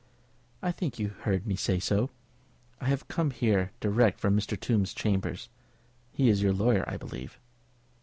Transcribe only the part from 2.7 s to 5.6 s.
I have come here direct from Mr. Tombe's chambers.